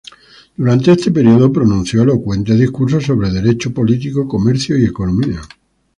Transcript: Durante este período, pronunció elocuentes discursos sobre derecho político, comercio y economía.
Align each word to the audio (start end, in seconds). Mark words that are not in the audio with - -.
Durante 0.55 0.93
este 0.93 1.11
período, 1.11 1.53
pronunció 1.53 2.01
elocuentes 2.01 2.57
discursos 2.57 3.03
sobre 3.03 3.29
derecho 3.29 3.71
político, 3.71 4.27
comercio 4.27 4.75
y 4.75 4.85
economía. 4.85 5.43